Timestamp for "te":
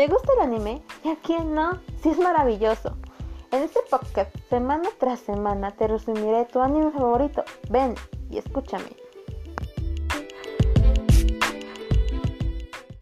0.00-0.06, 5.72-5.88